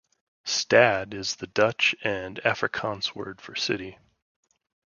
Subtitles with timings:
[0.45, 3.99] Stad is the Dutch and Afrikaans word for city.